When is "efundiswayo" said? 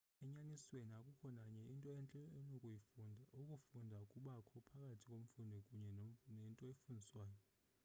6.71-7.39